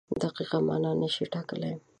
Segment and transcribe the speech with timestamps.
[0.21, 1.73] دقیقه مانا نشي ټاکلی.